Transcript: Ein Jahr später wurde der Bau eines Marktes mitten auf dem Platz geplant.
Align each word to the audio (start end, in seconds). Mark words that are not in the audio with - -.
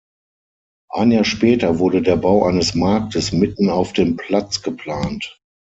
Ein 0.91 1.11
Jahr 1.11 1.25
später 1.25 1.77
wurde 1.77 2.01
der 2.01 2.15
Bau 2.15 2.43
eines 2.47 2.73
Marktes 2.73 3.31
mitten 3.31 3.69
auf 3.69 3.93
dem 3.93 4.17
Platz 4.17 4.63
geplant. 4.63 5.39